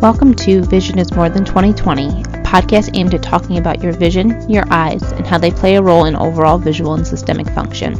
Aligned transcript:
Welcome 0.00 0.34
to 0.34 0.62
Vision 0.62 0.98
is 0.98 1.14
More 1.14 1.30
Than 1.30 1.44
2020, 1.44 2.08
a 2.08 2.12
podcast 2.42 2.90
aimed 2.94 3.14
at 3.14 3.22
talking 3.22 3.58
about 3.58 3.82
your 3.82 3.92
vision, 3.92 4.50
your 4.50 4.64
eyes, 4.70 5.02
and 5.12 5.26
how 5.26 5.38
they 5.38 5.50
play 5.50 5.76
a 5.76 5.82
role 5.82 6.04
in 6.04 6.14
overall 6.16 6.58
visual 6.58 6.94
and 6.94 7.06
systemic 7.06 7.48
function. 7.50 7.94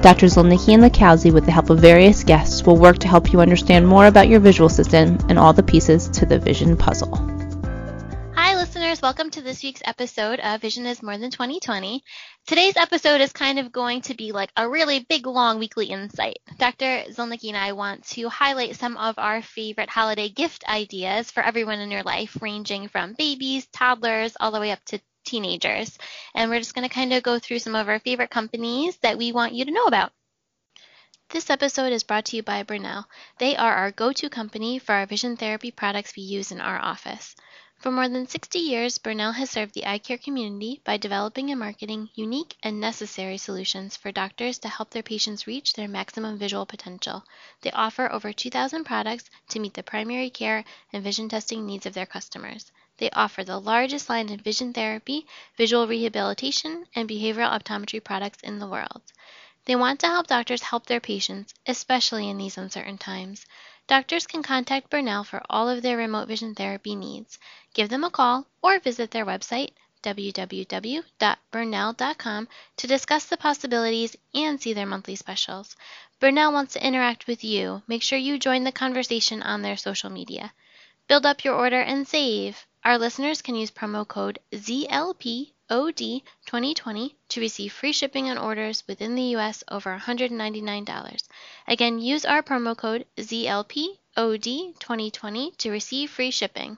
Dr. 0.00 0.26
Zolnicki 0.26 0.72
and 0.72 0.82
Lakowski, 0.82 1.32
with 1.32 1.44
the 1.44 1.52
help 1.52 1.68
of 1.68 1.78
various 1.78 2.24
guests, 2.24 2.62
will 2.62 2.78
work 2.78 2.98
to 2.98 3.08
help 3.08 3.32
you 3.32 3.40
understand 3.40 3.86
more 3.86 4.06
about 4.06 4.28
your 4.28 4.40
visual 4.40 4.68
system 4.68 5.18
and 5.28 5.38
all 5.38 5.52
the 5.52 5.62
pieces 5.62 6.08
to 6.08 6.26
the 6.26 6.38
vision 6.38 6.76
puzzle. 6.76 7.33
Listeners. 8.94 9.08
Welcome 9.08 9.30
to 9.30 9.42
this 9.42 9.64
week's 9.64 9.82
episode 9.84 10.38
of 10.38 10.60
Vision 10.60 10.86
is 10.86 11.02
More 11.02 11.18
Than 11.18 11.32
2020. 11.32 12.04
Today's 12.46 12.76
episode 12.76 13.20
is 13.20 13.32
kind 13.32 13.58
of 13.58 13.72
going 13.72 14.02
to 14.02 14.14
be 14.14 14.30
like 14.30 14.52
a 14.56 14.68
really 14.68 15.00
big, 15.00 15.26
long 15.26 15.58
weekly 15.58 15.86
insight. 15.86 16.38
Dr. 16.58 17.02
Zolnicki 17.10 17.48
and 17.48 17.56
I 17.56 17.72
want 17.72 18.04
to 18.10 18.28
highlight 18.28 18.76
some 18.76 18.96
of 18.96 19.18
our 19.18 19.42
favorite 19.42 19.90
holiday 19.90 20.28
gift 20.28 20.62
ideas 20.68 21.28
for 21.32 21.42
everyone 21.42 21.80
in 21.80 21.90
your 21.90 22.04
life, 22.04 22.36
ranging 22.40 22.86
from 22.86 23.14
babies, 23.18 23.66
toddlers, 23.72 24.36
all 24.38 24.52
the 24.52 24.60
way 24.60 24.70
up 24.70 24.84
to 24.84 25.00
teenagers. 25.24 25.98
And 26.32 26.48
we're 26.48 26.60
just 26.60 26.76
going 26.76 26.88
to 26.88 26.94
kind 26.94 27.12
of 27.12 27.24
go 27.24 27.40
through 27.40 27.58
some 27.58 27.74
of 27.74 27.88
our 27.88 27.98
favorite 27.98 28.30
companies 28.30 28.96
that 28.98 29.18
we 29.18 29.32
want 29.32 29.54
you 29.54 29.64
to 29.64 29.72
know 29.72 29.86
about. 29.86 30.12
This 31.30 31.50
episode 31.50 31.92
is 31.92 32.04
brought 32.04 32.26
to 32.26 32.36
you 32.36 32.44
by 32.44 32.62
Bernell. 32.62 33.06
They 33.40 33.56
are 33.56 33.74
our 33.74 33.90
go 33.90 34.12
to 34.12 34.30
company 34.30 34.78
for 34.78 34.94
our 34.94 35.06
vision 35.06 35.36
therapy 35.36 35.72
products 35.72 36.14
we 36.16 36.22
use 36.22 36.52
in 36.52 36.60
our 36.60 36.78
office. 36.80 37.34
For 37.84 37.90
more 37.90 38.08
than 38.08 38.26
60 38.26 38.58
years, 38.58 38.96
Bernell 38.96 39.34
has 39.34 39.50
served 39.50 39.74
the 39.74 39.84
eye 39.84 39.98
care 39.98 40.16
community 40.16 40.80
by 40.84 40.96
developing 40.96 41.50
and 41.50 41.60
marketing 41.60 42.08
unique 42.14 42.56
and 42.62 42.80
necessary 42.80 43.36
solutions 43.36 43.94
for 43.94 44.10
doctors 44.10 44.58
to 44.60 44.70
help 44.70 44.88
their 44.88 45.02
patients 45.02 45.46
reach 45.46 45.74
their 45.74 45.86
maximum 45.86 46.38
visual 46.38 46.64
potential. 46.64 47.26
They 47.60 47.70
offer 47.72 48.10
over 48.10 48.32
2,000 48.32 48.84
products 48.84 49.28
to 49.50 49.60
meet 49.60 49.74
the 49.74 49.82
primary 49.82 50.30
care 50.30 50.64
and 50.94 51.04
vision 51.04 51.28
testing 51.28 51.66
needs 51.66 51.84
of 51.84 51.92
their 51.92 52.06
customers. 52.06 52.72
They 52.96 53.10
offer 53.10 53.44
the 53.44 53.60
largest 53.60 54.08
line 54.08 54.32
of 54.32 54.40
vision 54.40 54.72
therapy, 54.72 55.26
visual 55.58 55.86
rehabilitation, 55.86 56.86
and 56.94 57.06
behavioral 57.06 57.52
optometry 57.52 58.02
products 58.02 58.40
in 58.42 58.60
the 58.60 58.66
world. 58.66 59.02
They 59.66 59.76
want 59.76 60.00
to 60.00 60.06
help 60.06 60.28
doctors 60.28 60.62
help 60.62 60.86
their 60.86 61.00
patients, 61.00 61.52
especially 61.66 62.30
in 62.30 62.38
these 62.38 62.56
uncertain 62.56 62.96
times. 62.96 63.44
Doctors 63.86 64.26
can 64.26 64.42
contact 64.42 64.90
Bernell 64.90 65.26
for 65.26 65.42
all 65.50 65.68
of 65.68 65.82
their 65.82 65.98
remote 65.98 66.26
vision 66.26 66.54
therapy 66.54 66.96
needs. 66.96 67.38
Give 67.74 67.88
them 67.88 68.02
a 68.02 68.10
call 68.10 68.46
or 68.62 68.78
visit 68.78 69.10
their 69.10 69.26
website 69.26 69.72
www.bernell.com 70.02 72.48
to 72.76 72.86
discuss 72.86 73.26
the 73.26 73.36
possibilities 73.36 74.16
and 74.34 74.60
see 74.60 74.72
their 74.72 74.86
monthly 74.86 75.16
specials. 75.16 75.76
Bernell 76.20 76.52
wants 76.52 76.74
to 76.74 76.86
interact 76.86 77.26
with 77.26 77.42
you. 77.42 77.82
Make 77.86 78.02
sure 78.02 78.18
you 78.18 78.38
join 78.38 78.64
the 78.64 78.72
conversation 78.72 79.42
on 79.42 79.62
their 79.62 79.76
social 79.76 80.10
media. 80.10 80.52
Build 81.08 81.26
up 81.26 81.44
your 81.44 81.54
order 81.54 81.80
and 81.80 82.06
save. 82.06 82.66
Our 82.84 82.98
listeners 82.98 83.42
can 83.42 83.54
use 83.54 83.70
promo 83.70 84.06
code 84.06 84.38
ZLPOD2020 85.70 87.14
to 87.30 87.40
receive 87.40 87.72
free 87.72 87.92
shipping 87.92 88.28
on 88.28 88.36
orders 88.36 88.84
within 88.86 89.14
the 89.14 89.34
US 89.36 89.64
over 89.70 89.98
$199. 89.98 91.22
Again, 91.66 91.98
use 91.98 92.24
our 92.24 92.42
promo 92.42 92.76
code 92.76 93.06
ZLPOD2020 93.16 95.56
to 95.56 95.70
receive 95.70 96.10
free 96.10 96.30
shipping. 96.30 96.76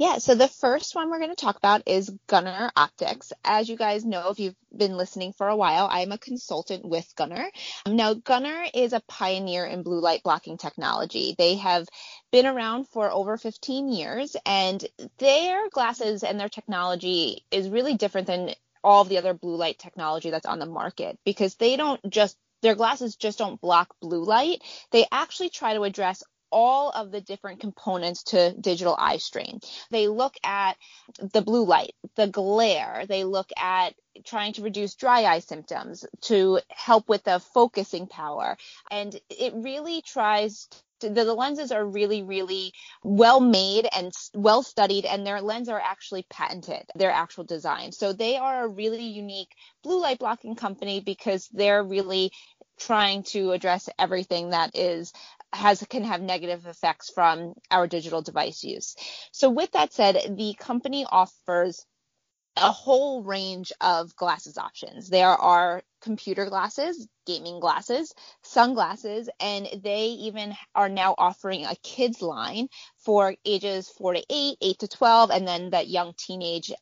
Yeah, 0.00 0.16
so 0.16 0.34
the 0.34 0.48
first 0.48 0.94
one 0.94 1.10
we're 1.10 1.18
going 1.18 1.28
to 1.28 1.36
talk 1.36 1.58
about 1.58 1.82
is 1.84 2.10
Gunnar 2.26 2.70
Optics. 2.74 3.34
As 3.44 3.68
you 3.68 3.76
guys 3.76 4.02
know, 4.02 4.30
if 4.30 4.40
you've 4.40 4.56
been 4.74 4.96
listening 4.96 5.34
for 5.34 5.46
a 5.46 5.56
while, 5.56 5.86
I'm 5.90 6.10
a 6.10 6.16
consultant 6.16 6.86
with 6.86 7.12
Gunnar. 7.16 7.50
Now, 7.86 8.14
Gunnar 8.14 8.64
is 8.72 8.94
a 8.94 9.02
pioneer 9.06 9.66
in 9.66 9.82
blue 9.82 10.00
light 10.00 10.22
blocking 10.22 10.56
technology. 10.56 11.34
They 11.36 11.56
have 11.56 11.86
been 12.32 12.46
around 12.46 12.88
for 12.88 13.10
over 13.10 13.36
15 13.36 13.92
years, 13.92 14.36
and 14.46 14.82
their 15.18 15.68
glasses 15.68 16.24
and 16.24 16.40
their 16.40 16.48
technology 16.48 17.44
is 17.50 17.68
really 17.68 17.98
different 17.98 18.26
than 18.26 18.54
all 18.82 19.04
the 19.04 19.18
other 19.18 19.34
blue 19.34 19.56
light 19.56 19.78
technology 19.78 20.30
that's 20.30 20.46
on 20.46 20.60
the 20.60 20.64
market 20.64 21.18
because 21.26 21.56
they 21.56 21.76
don't 21.76 22.00
just 22.08 22.38
their 22.62 22.74
glasses 22.74 23.16
just 23.16 23.38
don't 23.38 23.60
block 23.60 23.94
blue 24.00 24.24
light. 24.24 24.62
They 24.92 25.04
actually 25.12 25.50
try 25.50 25.74
to 25.74 25.82
address 25.82 26.22
all 26.50 26.90
of 26.90 27.10
the 27.10 27.20
different 27.20 27.60
components 27.60 28.24
to 28.24 28.52
digital 28.52 28.96
eye 28.98 29.18
strain. 29.18 29.60
They 29.90 30.08
look 30.08 30.34
at 30.44 30.76
the 31.18 31.42
blue 31.42 31.64
light, 31.64 31.94
the 32.16 32.26
glare, 32.26 33.04
they 33.08 33.24
look 33.24 33.50
at 33.56 33.94
trying 34.24 34.52
to 34.54 34.62
reduce 34.62 34.94
dry 34.94 35.24
eye 35.24 35.38
symptoms 35.38 36.04
to 36.22 36.60
help 36.68 37.08
with 37.08 37.24
the 37.24 37.40
focusing 37.40 38.06
power. 38.06 38.56
And 38.90 39.18
it 39.30 39.52
really 39.54 40.02
tries 40.02 40.68
to, 41.00 41.08
the, 41.08 41.24
the 41.24 41.34
lenses 41.34 41.72
are 41.72 41.84
really, 41.84 42.22
really 42.22 42.72
well 43.02 43.40
made 43.40 43.88
and 43.96 44.12
well 44.34 44.62
studied, 44.62 45.04
and 45.06 45.26
their 45.26 45.40
lenses 45.40 45.70
are 45.70 45.80
actually 45.80 46.26
patented, 46.28 46.82
their 46.94 47.10
actual 47.10 47.44
design. 47.44 47.92
So 47.92 48.12
they 48.12 48.36
are 48.36 48.64
a 48.64 48.68
really 48.68 49.04
unique 49.04 49.54
blue 49.82 50.00
light 50.00 50.18
blocking 50.18 50.56
company 50.56 51.00
because 51.00 51.48
they're 51.48 51.82
really 51.82 52.32
trying 52.78 53.22
to 53.22 53.52
address 53.52 53.88
everything 53.98 54.50
that 54.50 54.76
is 54.76 55.12
has 55.52 55.84
can 55.88 56.04
have 56.04 56.20
negative 56.20 56.66
effects 56.66 57.10
from 57.10 57.54
our 57.70 57.86
digital 57.86 58.22
device 58.22 58.62
use. 58.62 58.94
So 59.32 59.50
with 59.50 59.72
that 59.72 59.92
said, 59.92 60.36
the 60.36 60.54
company 60.54 61.06
offers 61.10 61.84
a 62.56 62.72
whole 62.72 63.22
range 63.22 63.72
of 63.80 64.14
glasses 64.16 64.58
options. 64.58 65.08
There 65.08 65.28
are 65.28 65.82
computer 66.02 66.46
glasses, 66.46 67.08
gaming 67.26 67.60
glasses, 67.60 68.12
sunglasses, 68.42 69.28
and 69.38 69.68
they 69.82 70.06
even 70.06 70.54
are 70.74 70.88
now 70.88 71.14
offering 71.16 71.64
a 71.64 71.76
kids 71.82 72.20
line 72.20 72.68
for 72.98 73.34
ages 73.44 73.88
4 73.88 74.14
to 74.14 74.24
8, 74.28 74.56
8 74.60 74.78
to 74.80 74.88
12, 74.88 75.30
and 75.30 75.46
then 75.46 75.70
that 75.70 75.88
young 75.88 76.12
teenage 76.16 76.72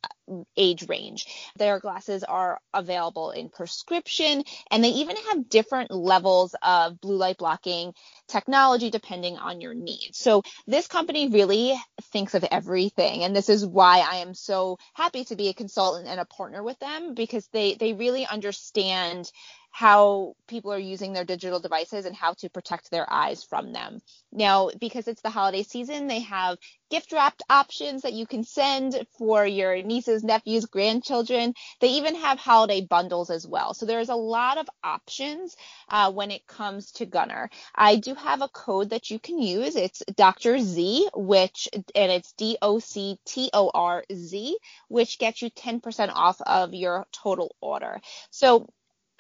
age 0.57 0.89
range. 0.89 1.27
Their 1.57 1.81
glasses 1.81 2.25
are 2.25 2.61
available 2.73 3.31
in 3.31 3.49
prescription, 3.49 4.45
and 4.71 4.83
they 4.83 4.91
even 4.91 5.17
have 5.29 5.49
different 5.49 5.91
levels 5.91 6.55
of 6.63 7.01
blue 7.01 7.17
light 7.17 7.39
blocking 7.39 7.95
technology 8.29 8.91
depending 8.91 9.37
on 9.37 9.61
your 9.61 9.75
needs. 9.75 10.19
So 10.19 10.43
this 10.67 10.87
company 10.87 11.29
really 11.29 11.75
thinks 12.13 12.35
of 12.35 12.45
everything, 12.45 13.25
and 13.25 13.35
this 13.35 13.49
is 13.49 13.67
why 13.67 14.01
I 14.01 14.17
am 14.17 14.35
so 14.35 14.79
happy 14.95 15.25
to 15.27 15.37
be 15.37 15.49
a 15.49 15.55
consultant 15.55 16.09
and 16.09 16.21
a 16.21 16.25
partner 16.25 16.63
with 16.63 16.79
them 16.79 17.15
because 17.15 17.49
they 17.53 17.75
they 17.75 17.93
really 17.93 18.27
understand 18.27 19.31
how 19.79 20.35
people 20.49 20.73
are 20.73 20.79
using 20.79 21.13
their 21.13 21.25
digital 21.25 21.61
devices 21.61 22.05
and 22.05 22.17
how 22.17 22.33
to 22.33 22.51
protect 22.51 22.91
their 22.91 23.07
eyes 23.13 23.45
from 23.45 23.73
them. 23.73 24.01
Now, 24.33 24.71
because 24.81 25.07
it's 25.07 25.23
the 25.23 25.31
holiday 25.31 25.63
season, 25.63 26.09
they 26.09 26.19
have 26.19 26.59
gift 26.91 27.13
wrapped 27.13 27.45
options 27.49 28.03
that 28.03 28.13
you 28.13 28.27
can 28.27 28.43
send 28.43 29.01
for 29.19 29.47
your 29.47 29.81
nieces, 29.81 30.25
nephews, 30.25 30.65
grandchildren. 30.67 31.55
They 31.81 31.91
even 31.91 32.17
have 32.17 32.41
holiday 32.41 32.81
bundles 32.81 33.31
as 33.31 33.47
well. 33.47 33.73
So 33.73 33.87
there's 33.87 34.09
a 34.09 34.17
lot 34.17 34.59
of 34.59 34.67
options 34.83 35.55
uh, 35.89 36.11
when 36.11 36.33
it 36.33 36.45
comes 36.49 36.91
to 36.93 37.07
Gunnar. 37.07 37.49
I 37.73 37.97
do 37.97 38.15
have 38.17 38.43
a 38.43 38.49
code 38.49 38.91
that 38.91 39.13
you 39.13 39.21
can 39.21 39.41
use. 39.41 39.77
It's 39.77 40.03
Dr. 40.17 40.59
Z, 40.59 41.09
which, 41.15 41.69
and 41.73 42.11
it's 42.11 42.33
D 42.33 42.59
O 42.61 42.81
C 42.81 43.17
T 43.25 43.49
O 43.53 43.71
R 43.73 44.03
Z, 44.13 44.59
which 44.89 45.21
gets 45.21 45.41
you 45.41 45.51
10% 45.51 46.11
off 46.13 46.41
of 46.41 46.75
your 46.75 47.07
total 47.13 47.55
order. 47.61 48.01
So 48.31 48.67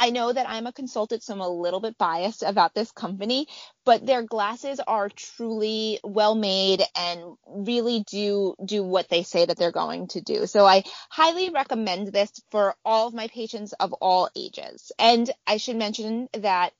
I 0.00 0.10
know 0.10 0.32
that 0.32 0.48
I'm 0.48 0.66
a 0.66 0.72
consultant, 0.72 1.22
so 1.22 1.34
I'm 1.34 1.40
a 1.40 1.48
little 1.48 1.80
bit 1.80 1.98
biased 1.98 2.42
about 2.42 2.74
this 2.74 2.92
company, 2.92 3.46
but 3.84 4.06
their 4.06 4.22
glasses 4.22 4.80
are 4.86 5.08
truly 5.08 5.98
well 6.04 6.34
made 6.34 6.82
and 6.96 7.36
really 7.46 8.04
do 8.10 8.54
do 8.64 8.84
what 8.84 9.08
they 9.08 9.22
say 9.22 9.44
that 9.44 9.56
they're 9.56 9.72
going 9.72 10.08
to 10.08 10.20
do. 10.20 10.46
So 10.46 10.66
I 10.66 10.84
highly 11.10 11.50
recommend 11.50 12.08
this 12.08 12.30
for 12.50 12.74
all 12.84 13.08
of 13.08 13.14
my 13.14 13.28
patients 13.28 13.72
of 13.74 13.92
all 13.94 14.30
ages. 14.36 14.92
And 14.98 15.30
I 15.46 15.56
should 15.56 15.76
mention 15.76 16.28
that 16.34 16.72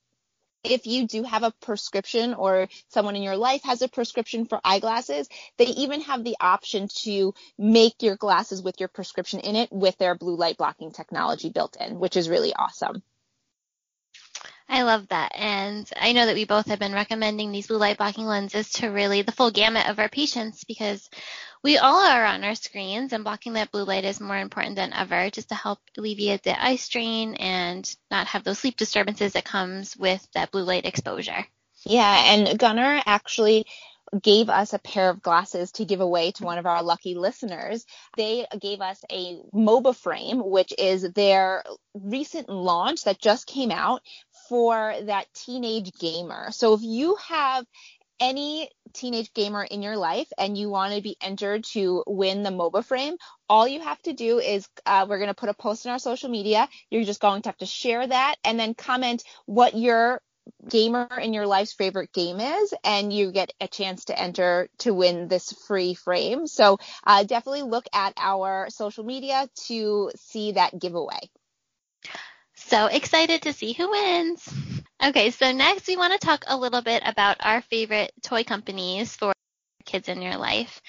if 0.65 0.87
you 0.87 1.07
do 1.07 1.23
have 1.23 1.43
a 1.43 1.53
prescription 1.61 2.35
or 2.35 2.69
someone 2.89 3.17
in 3.17 3.23
your 3.23 3.37
life 3.37 3.63
has 3.65 3.83
a 3.83 3.89
prescription 3.89 4.45
for 4.47 4.61
eyeglasses, 4.65 5.29
they 5.57 5.67
even 5.67 6.01
have 6.03 6.25
the 6.25 6.37
option 6.41 6.89
to 7.03 7.35
make 7.59 8.03
your 8.03 8.17
glasses 8.17 8.63
with 8.63 8.81
your 8.81 8.89
prescription 8.89 9.41
in 9.41 9.57
it 9.57 9.73
with 9.73 9.97
their 9.99 10.15
blue 10.15 10.37
light 10.37 10.57
blocking 10.57 10.91
technology 10.91 11.51
built 11.51 11.77
in, 11.81 11.99
which 11.99 12.17
is 12.17 12.29
really 12.29 12.53
awesome. 12.55 13.03
I 14.69 14.83
love 14.83 15.09
that. 15.09 15.33
And 15.35 15.91
I 15.99 16.13
know 16.13 16.27
that 16.27 16.35
we 16.35 16.45
both 16.45 16.67
have 16.67 16.79
been 16.79 16.93
recommending 16.93 17.51
these 17.53 17.69
blue 17.69 17.79
light 17.79 17.97
blocking 17.97 18.27
lenses 18.27 18.71
to 18.73 18.89
really 18.89 19.23
the 19.23 19.33
full 19.33 19.51
gamut 19.51 19.89
of 19.89 19.99
our 19.99 20.11
patients 20.11 20.65
because 20.65 21.09
we 21.63 21.79
all 21.79 22.05
are 22.05 22.25
on 22.25 22.45
our 22.45 22.55
screens 22.55 23.13
and 23.13 23.25
blocking 23.25 23.55
that 23.55 23.71
blue 23.71 23.85
light 23.85 24.05
is 24.05 24.21
more 24.21 24.39
important 24.39 24.77
than 24.77 24.93
ever 24.93 25.31
just 25.31 25.49
to 25.49 25.55
help 25.55 25.79
alleviate 25.97 26.43
the 26.43 26.63
eye 26.63 26.77
strain 26.77 27.35
and 27.35 27.95
not 28.11 28.29
have 28.29 28.45
those 28.45 28.59
sleep 28.59 28.77
disturbances 28.77 29.33
that 29.33 29.45
comes 29.45 29.97
with 29.97 30.27
that 30.35 30.51
blue 30.51 30.65
light 30.65 30.87
exposure. 30.87 31.47
Yeah, 31.85 32.35
and 32.35 32.59
Gunnar 32.59 33.03
actually 33.07 33.67
gave 34.23 34.49
us 34.49 34.73
a 34.73 34.79
pair 34.79 35.11
of 35.11 35.23
glasses 35.23 35.73
to 35.73 35.85
give 35.85 36.01
away 36.01 36.31
to 36.33 36.45
one 36.45 36.59
of 36.59 36.67
our 36.67 36.83
lucky 36.83 37.15
listeners. 37.15 37.85
They 38.17 38.47
gave 38.59 38.81
us 38.81 39.03
a 39.11 39.39
MOBA 39.55 39.95
frame, 39.95 40.41
which 40.43 40.73
is 40.77 41.03
their 41.13 41.65
recent 41.95 42.49
launch 42.49 43.05
that 43.05 43.21
just 43.21 43.47
came 43.47 43.71
out 43.71 44.03
for 44.49 44.95
that 45.03 45.27
teenage 45.35 45.93
gamer. 45.99 46.51
So 46.53 46.75
if 46.75 46.81
you 46.83 47.17
have 47.29 47.67
any 48.21 48.71
teenage 48.93 49.33
gamer 49.35 49.63
in 49.63 49.83
your 49.83 49.97
life 49.97 50.29
and 50.39 50.57
you 50.57 50.71
want 50.71 50.95
to 50.95 51.03
be 51.03 51.17
entered 51.21 51.65
to 51.65 52.03
win 52.07 52.43
the 52.43 52.51
MOBA 52.51 52.85
frame, 52.85 53.17
all 53.49 53.69
you 53.69 53.81
have 53.81 54.01
to 54.03 54.13
do 54.13 54.39
is 54.39 54.69
uh, 54.87 55.07
we're 55.09 55.19
going 55.19 55.29
to 55.29 55.35
put 55.35 55.49
a 55.49 55.55
post 55.55 55.85
in 55.85 55.93
our 55.93 55.99
social 55.99 56.29
media. 56.29 56.69
You're 56.91 57.05
just 57.05 57.21
going 57.21 57.43
to 57.43 57.49
have 57.49 57.59
to 57.59 57.67
share 57.67 58.07
that 58.07 58.37
and 58.45 58.59
then 58.59 58.75
comment 58.75 59.23
what 59.47 59.77
your 59.77 60.21
gamer 60.69 61.09
in 61.21 61.35
your 61.35 61.47
life's 61.47 61.73
favorite 61.73 62.13
game 62.13 62.41
is, 62.41 62.73
and 62.85 63.13
you 63.13 63.33
get 63.33 63.53
a 63.61 63.69
chance 63.69 64.07
to 64.07 64.19
enter 64.19 64.69
to 64.79 64.95
win 64.95 65.29
this 65.29 65.53
free 65.67 65.95
frame. 65.95 66.47
So 66.47 66.79
uh, 67.07 67.25
definitely 67.25 67.63
look 67.63 67.87
at 67.93 68.15
our 68.17 68.69
social 68.71 69.05
media 69.05 69.49
to 69.67 70.11
see 70.17 70.53
that 70.53 70.79
giveaway. 70.79 71.21
So 72.57 72.87
excited 72.87 73.43
to 73.43 73.53
see 73.53 73.73
who 73.73 73.91
wins. 73.91 74.68
Okay, 75.01 75.31
so 75.31 75.53
next 75.53 75.87
we 75.87 75.97
want 75.97 76.13
to 76.13 76.19
talk 76.19 76.45
a 76.49 76.57
little 76.57 76.83
bit 76.83 77.05
about 77.07 77.37
our 77.39 77.63
favorite 77.63 78.11
toy 78.21 78.43
companies 78.43 79.15
for 79.15 79.33
kids 79.85 80.09
in 80.09 80.21
your 80.21 80.37
life. 80.37 80.83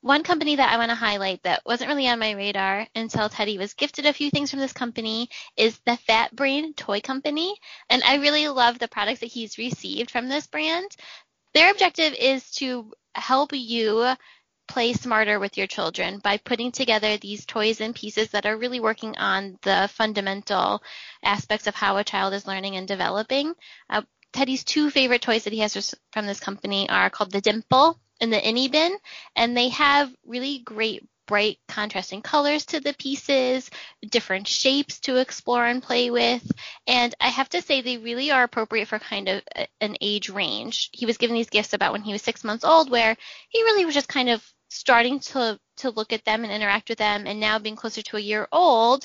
One 0.00 0.22
company 0.22 0.56
that 0.56 0.72
I 0.72 0.78
want 0.78 0.88
to 0.88 0.94
highlight 0.94 1.42
that 1.42 1.60
wasn't 1.66 1.88
really 1.88 2.08
on 2.08 2.18
my 2.18 2.30
radar 2.30 2.86
until 2.94 3.28
Teddy 3.28 3.58
was 3.58 3.74
gifted 3.74 4.06
a 4.06 4.14
few 4.14 4.30
things 4.30 4.50
from 4.50 4.60
this 4.60 4.72
company 4.72 5.28
is 5.58 5.78
the 5.84 5.98
Fat 5.98 6.34
Brain 6.34 6.72
Toy 6.72 7.02
Company. 7.02 7.54
And 7.90 8.02
I 8.02 8.16
really 8.16 8.48
love 8.48 8.78
the 8.78 8.88
products 8.88 9.20
that 9.20 9.26
he's 9.26 9.58
received 9.58 10.10
from 10.10 10.30
this 10.30 10.46
brand. 10.46 10.96
Their 11.52 11.70
objective 11.70 12.14
is 12.14 12.50
to 12.52 12.90
help 13.14 13.50
you 13.52 14.14
play 14.70 14.92
smarter 14.92 15.40
with 15.40 15.58
your 15.58 15.66
children 15.66 16.20
by 16.20 16.36
putting 16.36 16.70
together 16.70 17.16
these 17.16 17.44
toys 17.44 17.80
and 17.80 17.92
pieces 17.92 18.30
that 18.30 18.46
are 18.46 18.56
really 18.56 18.78
working 18.78 19.16
on 19.18 19.58
the 19.62 19.90
fundamental 19.92 20.80
aspects 21.24 21.66
of 21.66 21.74
how 21.74 21.96
a 21.96 22.04
child 22.04 22.32
is 22.32 22.46
learning 22.46 22.76
and 22.76 22.86
developing. 22.86 23.52
Uh, 23.90 24.02
Teddy's 24.32 24.62
two 24.62 24.88
favorite 24.90 25.22
toys 25.22 25.42
that 25.42 25.52
he 25.52 25.58
has 25.58 25.94
from 26.12 26.26
this 26.26 26.38
company 26.38 26.88
are 26.88 27.10
called 27.10 27.32
the 27.32 27.42
Dimpl 27.42 27.96
and 28.20 28.32
the 28.32 28.38
InnyBin, 28.38 28.94
and 29.34 29.56
they 29.56 29.70
have 29.70 30.14
really 30.24 30.60
great 30.60 31.02
bright 31.26 31.58
contrasting 31.68 32.22
colors 32.22 32.66
to 32.66 32.80
the 32.80 32.92
pieces, 32.94 33.70
different 34.08 34.48
shapes 34.48 34.98
to 34.98 35.16
explore 35.16 35.64
and 35.64 35.80
play 35.80 36.10
with. 36.10 36.50
And 36.88 37.14
I 37.20 37.28
have 37.28 37.48
to 37.50 37.62
say 37.62 37.80
they 37.80 37.98
really 37.98 38.32
are 38.32 38.42
appropriate 38.42 38.88
for 38.88 38.98
kind 38.98 39.28
of 39.28 39.42
an 39.80 39.96
age 40.00 40.28
range. 40.28 40.90
He 40.92 41.06
was 41.06 41.18
given 41.18 41.36
these 41.36 41.50
gifts 41.50 41.72
about 41.72 41.92
when 41.92 42.02
he 42.02 42.12
was 42.12 42.22
six 42.22 42.42
months 42.42 42.64
old, 42.64 42.90
where 42.90 43.16
he 43.48 43.62
really 43.62 43.84
was 43.84 43.94
just 43.94 44.08
kind 44.08 44.28
of 44.28 44.44
starting 44.70 45.20
to 45.20 45.58
to 45.76 45.90
look 45.90 46.12
at 46.12 46.24
them 46.24 46.44
and 46.44 46.52
interact 46.52 46.88
with 46.88 46.98
them 46.98 47.26
and 47.26 47.40
now 47.40 47.58
being 47.58 47.76
closer 47.76 48.02
to 48.02 48.16
a 48.16 48.20
year 48.20 48.46
old 48.52 49.04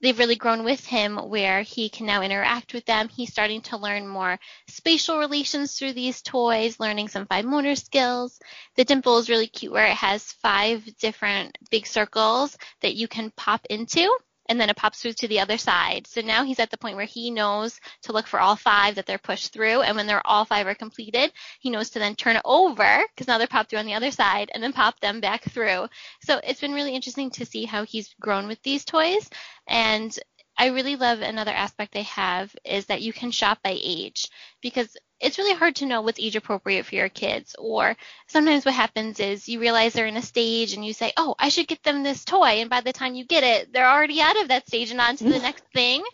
they've 0.00 0.18
really 0.18 0.36
grown 0.36 0.64
with 0.64 0.84
him 0.84 1.16
where 1.16 1.62
he 1.62 1.88
can 1.88 2.06
now 2.06 2.22
interact 2.22 2.74
with 2.74 2.84
them. 2.84 3.08
He's 3.08 3.30
starting 3.30 3.62
to 3.62 3.76
learn 3.76 4.06
more 4.06 4.38
spatial 4.68 5.18
relations 5.18 5.74
through 5.74 5.94
these 5.94 6.22
toys, 6.22 6.78
learning 6.78 7.08
some 7.08 7.26
fine 7.26 7.48
motor 7.48 7.74
skills. 7.74 8.38
The 8.76 8.84
dimple 8.84 9.18
is 9.18 9.30
really 9.30 9.46
cute 9.46 9.72
where 9.72 9.86
it 9.86 9.96
has 9.96 10.32
five 10.32 10.84
different 10.98 11.56
big 11.70 11.86
circles 11.86 12.56
that 12.82 12.94
you 12.94 13.08
can 13.08 13.32
pop 13.36 13.64
into 13.70 14.16
and 14.48 14.60
then 14.60 14.70
it 14.70 14.76
pops 14.76 15.00
through 15.00 15.14
to 15.14 15.28
the 15.28 15.40
other 15.40 15.58
side. 15.58 16.06
So 16.06 16.20
now 16.20 16.44
he's 16.44 16.58
at 16.58 16.70
the 16.70 16.78
point 16.78 16.96
where 16.96 17.04
he 17.04 17.30
knows 17.30 17.78
to 18.02 18.12
look 18.12 18.26
for 18.26 18.40
all 18.40 18.56
five 18.56 18.94
that 18.94 19.06
they're 19.06 19.18
pushed 19.18 19.52
through, 19.52 19.82
and 19.82 19.96
when 19.96 20.06
they're 20.06 20.26
all 20.26 20.44
five 20.44 20.66
are 20.66 20.74
completed, 20.74 21.32
he 21.60 21.70
knows 21.70 21.90
to 21.90 21.98
then 21.98 22.16
turn 22.16 22.36
it 22.36 22.42
over 22.44 23.02
because 23.14 23.28
now 23.28 23.38
they're 23.38 23.46
popped 23.46 23.70
through 23.70 23.78
on 23.78 23.86
the 23.86 23.94
other 23.94 24.10
side, 24.10 24.50
and 24.54 24.62
then 24.62 24.72
pop 24.72 24.98
them 25.00 25.20
back 25.20 25.44
through. 25.50 25.86
So 26.22 26.40
it's 26.42 26.60
been 26.60 26.72
really 26.72 26.94
interesting 26.94 27.30
to 27.32 27.46
see 27.46 27.64
how 27.64 27.84
he's 27.84 28.14
grown 28.20 28.46
with 28.46 28.62
these 28.62 28.84
toys, 28.84 29.28
and 29.66 30.16
I 30.58 30.68
really 30.68 30.96
love 30.96 31.20
another 31.20 31.50
aspect 31.50 31.92
they 31.92 32.04
have 32.04 32.54
is 32.64 32.86
that 32.86 33.02
you 33.02 33.12
can 33.12 33.30
shop 33.30 33.58
by 33.62 33.78
age 33.78 34.28
because 34.62 34.96
it's 35.20 35.38
really 35.38 35.54
hard 35.54 35.76
to 35.76 35.86
know 35.86 36.02
what's 36.02 36.20
age 36.20 36.36
appropriate 36.36 36.86
for 36.86 36.94
your 36.94 37.08
kids. 37.08 37.54
Or 37.58 37.96
sometimes 38.26 38.64
what 38.64 38.74
happens 38.74 39.18
is 39.20 39.48
you 39.48 39.60
realize 39.60 39.92
they're 39.92 40.06
in 40.06 40.16
a 40.16 40.22
stage 40.22 40.74
and 40.74 40.84
you 40.84 40.92
say, 40.92 41.12
oh, 41.16 41.34
I 41.38 41.48
should 41.48 41.68
get 41.68 41.82
them 41.82 42.02
this 42.02 42.24
toy. 42.24 42.60
And 42.60 42.70
by 42.70 42.80
the 42.80 42.92
time 42.92 43.14
you 43.14 43.24
get 43.24 43.44
it, 43.44 43.72
they're 43.72 43.88
already 43.88 44.20
out 44.20 44.40
of 44.40 44.48
that 44.48 44.66
stage 44.66 44.90
and 44.90 45.00
on 45.00 45.16
to 45.16 45.24
the 45.24 45.38
next 45.38 45.64
thing. 45.74 46.04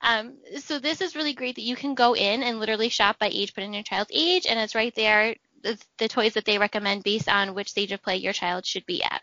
Um, 0.00 0.34
so 0.58 0.78
this 0.78 1.00
is 1.00 1.16
really 1.16 1.32
great 1.32 1.56
that 1.56 1.62
you 1.62 1.76
can 1.76 1.94
go 1.94 2.14
in 2.14 2.42
and 2.42 2.60
literally 2.60 2.88
shop 2.88 3.18
by 3.18 3.30
age, 3.32 3.54
put 3.54 3.64
in 3.64 3.72
your 3.72 3.82
child's 3.82 4.10
age, 4.12 4.46
and 4.48 4.58
it's 4.58 4.74
right 4.74 4.94
there 4.94 5.34
the, 5.62 5.80
the 5.98 6.08
toys 6.08 6.34
that 6.34 6.44
they 6.44 6.58
recommend 6.58 7.04
based 7.04 7.28
on 7.28 7.54
which 7.54 7.70
stage 7.70 7.92
of 7.92 8.02
play 8.02 8.16
your 8.16 8.32
child 8.32 8.66
should 8.66 8.86
be 8.86 9.02
at. 9.02 9.22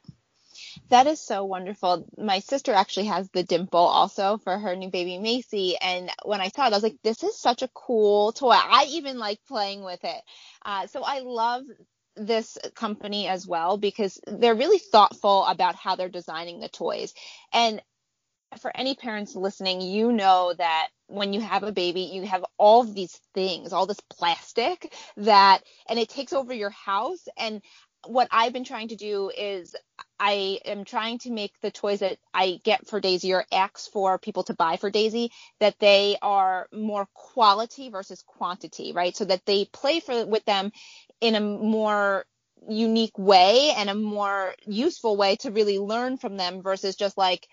That 0.89 1.07
is 1.07 1.21
so 1.21 1.43
wonderful. 1.45 2.07
My 2.17 2.39
sister 2.39 2.73
actually 2.73 3.07
has 3.07 3.29
the 3.29 3.43
dimple 3.43 3.79
also 3.79 4.37
for 4.37 4.57
her 4.57 4.75
new 4.75 4.89
baby 4.89 5.19
Macy. 5.19 5.77
And 5.79 6.09
when 6.25 6.41
I 6.41 6.49
saw 6.49 6.63
it, 6.65 6.73
I 6.73 6.77
was 6.77 6.83
like, 6.83 6.97
this 7.03 7.23
is 7.23 7.39
such 7.39 7.61
a 7.61 7.69
cool 7.73 8.31
toy. 8.31 8.51
I 8.51 8.85
even 8.89 9.19
like 9.19 9.39
playing 9.47 9.83
with 9.83 10.03
it. 10.03 10.21
Uh, 10.65 10.87
so 10.87 11.03
I 11.03 11.19
love 11.19 11.63
this 12.15 12.57
company 12.75 13.27
as 13.27 13.47
well 13.47 13.77
because 13.77 14.19
they're 14.27 14.55
really 14.55 14.79
thoughtful 14.79 15.45
about 15.45 15.75
how 15.75 15.95
they're 15.95 16.09
designing 16.09 16.59
the 16.59 16.69
toys. 16.69 17.13
And 17.53 17.81
for 18.59 18.75
any 18.75 18.95
parents 18.95 19.35
listening, 19.35 19.81
you 19.81 20.11
know 20.11 20.53
that 20.57 20.87
when 21.07 21.33
you 21.33 21.41
have 21.41 21.63
a 21.63 21.71
baby, 21.71 22.01
you 22.01 22.25
have 22.25 22.43
all 22.57 22.83
these 22.83 23.19
things, 23.35 23.73
all 23.73 23.85
this 23.85 24.01
plastic 24.09 24.93
that, 25.17 25.61
and 25.87 25.99
it 25.99 26.09
takes 26.09 26.33
over 26.33 26.53
your 26.53 26.71
house. 26.71 27.27
And 27.37 27.61
what 28.07 28.27
I've 28.31 28.53
been 28.53 28.63
trying 28.63 28.87
to 28.89 28.95
do 28.95 29.31
is 29.37 29.75
I 30.19 30.59
am 30.65 30.85
trying 30.85 31.19
to 31.19 31.31
make 31.31 31.53
the 31.61 31.71
toys 31.71 31.99
that 31.99 32.17
I 32.33 32.59
get 32.63 32.87
for 32.87 32.99
Daisy 32.99 33.33
or 33.33 33.45
ask 33.51 33.91
for 33.91 34.17
people 34.19 34.43
to 34.43 34.53
buy 34.53 34.77
for 34.77 34.89
Daisy 34.89 35.31
that 35.59 35.79
they 35.79 36.17
are 36.21 36.67
more 36.73 37.07
quality 37.13 37.89
versus 37.89 38.23
quantity, 38.27 38.91
right? 38.93 39.15
So 39.15 39.25
that 39.25 39.45
they 39.45 39.65
play 39.65 39.99
for 40.01 40.25
with 40.25 40.45
them 40.45 40.71
in 41.21 41.35
a 41.35 41.41
more 41.41 42.25
unique 42.67 43.17
way 43.17 43.73
and 43.77 43.89
a 43.89 43.95
more 43.95 44.53
useful 44.65 45.15
way 45.17 45.37
to 45.37 45.51
really 45.51 45.79
learn 45.79 46.17
from 46.17 46.37
them 46.37 46.61
versus 46.61 46.95
just 46.95 47.17
like 47.17 47.47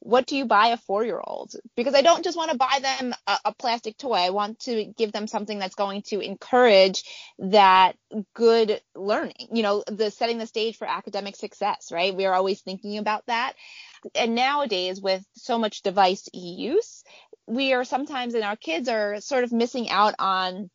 what 0.00 0.26
do 0.26 0.34
you 0.34 0.46
buy 0.46 0.68
a 0.68 0.76
four 0.78 1.04
year 1.04 1.20
old? 1.22 1.52
Because 1.76 1.94
I 1.94 2.00
don't 2.00 2.24
just 2.24 2.36
want 2.36 2.50
to 2.50 2.56
buy 2.56 2.78
them 2.80 3.14
a, 3.26 3.38
a, 3.46 3.54
plastic 3.54 3.98
toy. 3.98 4.14
I 4.14 4.30
want 4.30 4.58
to 4.60 4.86
give 4.96 5.12
them 5.12 5.26
something 5.26 5.58
that's 5.58 5.74
going 5.74 6.02
to 6.06 6.20
encourage 6.20 7.04
that 7.38 7.96
good 8.34 8.80
learning, 8.94 9.48
you 9.52 9.62
know, 9.62 9.84
the 9.86 10.10
setting 10.10 10.38
the 10.38 10.46
stage 10.46 10.78
for 10.78 10.86
academic 10.88 11.36
success, 11.36 11.92
right? 11.92 12.16
We 12.16 12.24
are 12.24 12.34
always 12.34 12.62
thinking 12.62 12.96
about 12.96 13.26
that. 13.26 13.54
And 14.14 14.34
nowadays 14.34 15.00
with 15.00 15.22
so 15.34 15.58
much 15.58 15.82
device 15.82 16.26
use, 16.32 17.04
we 17.46 17.74
are 17.74 17.84
sometimes 17.84 18.34
and 18.34 18.44
our 18.44 18.56
kids 18.56 18.88
are 18.88 19.20
sort 19.20 19.44
of 19.44 19.52
missing 19.52 19.90
out 19.90 20.14
on 20.18 20.70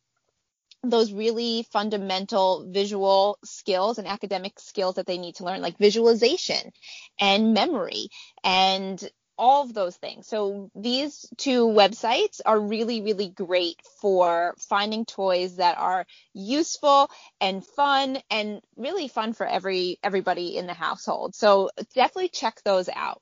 those 0.90 1.12
really 1.12 1.66
fundamental 1.72 2.66
visual 2.68 3.38
skills 3.44 3.98
and 3.98 4.06
academic 4.06 4.58
skills 4.58 4.96
that 4.96 5.06
they 5.06 5.18
need 5.18 5.36
to 5.36 5.44
learn, 5.44 5.62
like 5.62 5.78
visualization 5.78 6.72
and 7.20 7.54
memory 7.54 8.08
and 8.44 9.08
all 9.38 9.62
of 9.64 9.74
those 9.74 9.96
things. 9.96 10.26
So 10.26 10.70
these 10.74 11.26
two 11.36 11.66
websites 11.66 12.40
are 12.44 12.58
really, 12.58 13.02
really 13.02 13.28
great 13.28 13.80
for 14.00 14.54
finding 14.58 15.04
toys 15.04 15.56
that 15.56 15.78
are 15.78 16.06
useful 16.32 17.10
and 17.40 17.64
fun 17.64 18.18
and 18.30 18.60
really 18.76 19.08
fun 19.08 19.34
for 19.34 19.46
every 19.46 19.98
everybody 20.02 20.56
in 20.56 20.66
the 20.66 20.74
household. 20.74 21.34
So 21.34 21.70
definitely 21.94 22.30
check 22.30 22.62
those 22.64 22.88
out. 22.88 23.20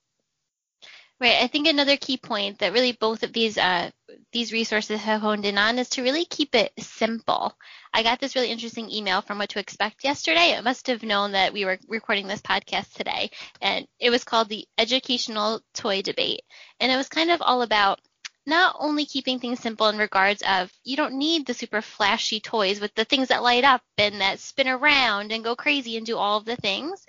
Right. 1.21 1.42
I 1.42 1.47
think 1.47 1.66
another 1.68 1.97
key 1.97 2.16
point 2.18 2.59
that 2.59 2.73
really 2.73 2.92
both 2.92 3.23
of 3.23 3.33
these 3.33 3.56
uh, 3.56 3.90
these 4.33 4.52
resources 4.52 5.00
have 5.00 5.21
honed 5.21 5.44
in 5.47 5.56
on 5.56 5.78
is 5.78 5.88
to 5.90 6.02
really 6.02 6.25
keep 6.25 6.54
it 6.54 6.73
simple. 6.78 7.56
I 7.92 8.02
got 8.02 8.21
this 8.21 8.35
really 8.35 8.50
interesting 8.50 8.90
email 8.90 9.23
from 9.23 9.38
What 9.38 9.49
to 9.50 9.61
Expect 9.61 10.04
yesterday. 10.04 10.50
It 10.50 10.64
must 10.64 10.88
have 10.88 11.02
known 11.04 11.33
that 11.33 11.52
we 11.52 11.64
were 11.64 11.78
recording 11.88 12.26
this 12.26 12.42
podcast 12.42 12.92
today, 12.94 13.30
and 13.62 13.87
it 14.00 14.11
was 14.11 14.25
called 14.25 14.49
the 14.49 14.66
Educational 14.76 15.61
Toy 15.73 16.02
Debate, 16.02 16.42
and 16.80 16.90
it 16.90 16.97
was 16.97 17.09
kind 17.09 17.30
of 17.30 17.40
all 17.40 17.62
about 17.62 18.00
not 18.47 18.76
only 18.78 19.06
keeping 19.06 19.38
things 19.38 19.61
simple 19.61 19.88
in 19.88 19.97
regards 19.97 20.42
of 20.42 20.71
you 20.83 20.97
don't 20.97 21.14
need 21.14 21.47
the 21.47 21.54
super 21.54 21.80
flashy 21.80 22.40
toys 22.40 22.80
with 22.80 22.94
the 22.94 23.04
things 23.04 23.28
that 23.28 23.42
light 23.42 23.64
up 23.64 23.83
and 23.97 24.21
that 24.21 24.38
spin 24.40 24.68
around 24.68 25.33
and 25.33 25.44
go 25.44 25.56
crazy 25.56 25.97
and 25.97 26.04
do 26.06 26.16
all 26.18 26.37
of 26.38 26.44
the 26.44 26.56
things, 26.56 27.06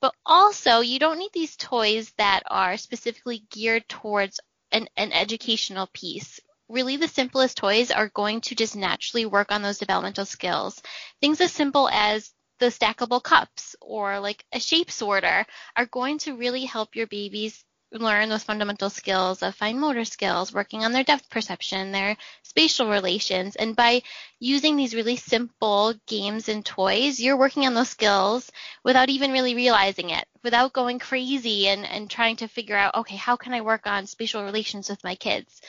but 0.00 0.14
also, 0.26 0.80
you 0.80 0.98
don't 0.98 1.18
need 1.18 1.32
these 1.32 1.56
toys 1.56 2.12
that 2.18 2.42
are 2.46 2.76
specifically 2.76 3.44
geared 3.50 3.88
towards 3.88 4.40
an, 4.72 4.88
an 4.96 5.12
educational 5.12 5.88
piece. 5.92 6.40
really 6.68 6.96
the 6.96 7.08
simplest 7.08 7.56
toys 7.56 7.90
are 7.90 8.08
going 8.08 8.40
to 8.40 8.54
just 8.54 8.74
naturally 8.76 9.26
work 9.26 9.52
on 9.52 9.62
those 9.62 9.78
developmental 9.78 10.24
skills. 10.24 10.80
Things 11.20 11.40
as 11.40 11.52
simple 11.52 11.88
as 11.90 12.32
the 12.58 12.66
stackable 12.66 13.22
cups 13.22 13.76
or 13.80 14.20
like 14.20 14.44
a 14.52 14.60
shape 14.60 14.90
sorter 14.90 15.44
are 15.76 15.86
going 15.86 16.18
to 16.18 16.36
really 16.36 16.64
help 16.64 16.96
your 16.96 17.06
babies 17.06 17.64
learn 17.98 18.28
those 18.28 18.42
fundamental 18.42 18.90
skills 18.90 19.42
of 19.42 19.54
fine 19.54 19.78
motor 19.78 20.04
skills, 20.04 20.52
working 20.52 20.84
on 20.84 20.92
their 20.92 21.04
depth 21.04 21.30
perception, 21.30 21.92
their 21.92 22.16
spatial 22.42 22.88
relations. 22.88 23.56
And 23.56 23.76
by 23.76 24.02
using 24.40 24.76
these 24.76 24.94
really 24.94 25.16
simple 25.16 25.94
games 26.06 26.48
and 26.48 26.64
toys, 26.64 27.20
you're 27.20 27.36
working 27.36 27.66
on 27.66 27.74
those 27.74 27.90
skills 27.90 28.50
without 28.82 29.08
even 29.08 29.32
really 29.32 29.54
realizing 29.54 30.10
it, 30.10 30.24
without 30.42 30.72
going 30.72 30.98
crazy 30.98 31.68
and, 31.68 31.86
and 31.86 32.10
trying 32.10 32.36
to 32.36 32.48
figure 32.48 32.76
out, 32.76 32.94
okay, 32.96 33.16
how 33.16 33.36
can 33.36 33.52
I 33.52 33.60
work 33.60 33.86
on 33.86 34.06
spatial 34.06 34.44
relations 34.44 34.88
with 34.88 35.02
my 35.04 35.14
kids? 35.14 35.60